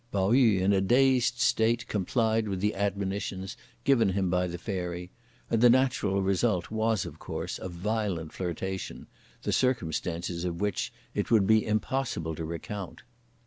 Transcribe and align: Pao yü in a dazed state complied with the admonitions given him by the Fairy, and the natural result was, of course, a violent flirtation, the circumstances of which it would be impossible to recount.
Pao 0.11 0.31
yü 0.31 0.59
in 0.61 0.73
a 0.73 0.81
dazed 0.81 1.37
state 1.37 1.87
complied 1.87 2.47
with 2.47 2.59
the 2.59 2.73
admonitions 2.73 3.55
given 3.83 4.09
him 4.13 4.31
by 4.31 4.47
the 4.47 4.57
Fairy, 4.57 5.11
and 5.47 5.61
the 5.61 5.69
natural 5.69 6.23
result 6.23 6.71
was, 6.71 7.05
of 7.05 7.19
course, 7.19 7.59
a 7.59 7.69
violent 7.69 8.33
flirtation, 8.33 9.05
the 9.43 9.53
circumstances 9.53 10.43
of 10.43 10.59
which 10.59 10.91
it 11.13 11.29
would 11.29 11.45
be 11.45 11.63
impossible 11.63 12.33
to 12.33 12.43
recount. 12.43 13.03